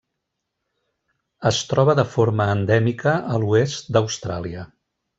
[1.49, 4.69] Es troba de forma endèmica a l'oest d'Austràlia.